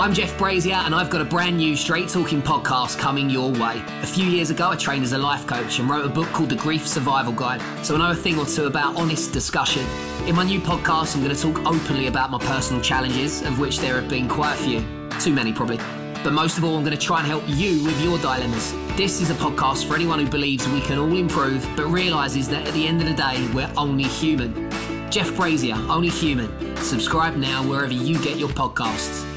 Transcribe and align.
I'm 0.00 0.14
Jeff 0.14 0.38
Brazier, 0.38 0.76
and 0.76 0.94
I've 0.94 1.10
got 1.10 1.20
a 1.20 1.26
brand 1.26 1.58
new 1.58 1.76
straight 1.76 2.08
talking 2.08 2.40
podcast 2.40 2.98
coming 2.98 3.28
your 3.28 3.52
way. 3.52 3.82
A 4.00 4.06
few 4.06 4.24
years 4.24 4.48
ago, 4.48 4.70
I 4.70 4.76
trained 4.76 5.04
as 5.04 5.12
a 5.12 5.18
life 5.18 5.46
coach 5.46 5.78
and 5.78 5.90
wrote 5.90 6.06
a 6.06 6.08
book 6.08 6.26
called 6.28 6.48
The 6.48 6.56
Grief 6.56 6.88
Survival 6.88 7.34
Guide, 7.34 7.60
so 7.84 7.94
I 7.94 7.98
know 7.98 8.10
a 8.12 8.14
thing 8.14 8.38
or 8.38 8.46
two 8.46 8.64
about 8.64 8.96
honest 8.96 9.30
discussion. 9.30 9.84
In 10.26 10.36
my 10.36 10.44
new 10.44 10.58
podcast, 10.58 11.14
I'm 11.14 11.22
going 11.22 11.36
to 11.36 11.42
talk 11.42 11.66
openly 11.66 12.06
about 12.06 12.30
my 12.30 12.38
personal 12.38 12.80
challenges, 12.80 13.42
of 13.42 13.58
which 13.58 13.78
there 13.78 14.00
have 14.00 14.08
been 14.08 14.26
quite 14.26 14.54
a 14.54 14.62
few. 14.62 14.80
Too 15.20 15.34
many, 15.34 15.52
probably. 15.52 15.76
But 16.24 16.32
most 16.32 16.56
of 16.56 16.64
all, 16.64 16.78
I'm 16.78 16.82
going 16.82 16.96
to 16.96 17.06
try 17.06 17.18
and 17.18 17.26
help 17.26 17.44
you 17.46 17.84
with 17.84 18.02
your 18.02 18.16
dilemmas. 18.20 18.72
This 18.96 19.20
is 19.20 19.28
a 19.28 19.34
podcast 19.34 19.86
for 19.86 19.96
anyone 19.96 20.18
who 20.18 20.30
believes 20.30 20.66
we 20.68 20.80
can 20.80 20.98
all 20.98 21.14
improve, 21.14 21.68
but 21.76 21.84
realises 21.88 22.48
that 22.48 22.66
at 22.66 22.72
the 22.72 22.86
end 22.86 23.02
of 23.02 23.06
the 23.06 23.14
day, 23.14 23.46
we're 23.52 23.70
only 23.76 24.04
human. 24.04 24.70
Jeff 25.10 25.36
Brazier, 25.36 25.74
Only 25.74 26.08
Human. 26.08 26.74
Subscribe 26.78 27.36
now 27.36 27.62
wherever 27.68 27.92
you 27.92 28.18
get 28.22 28.38
your 28.38 28.48
podcasts. 28.48 29.29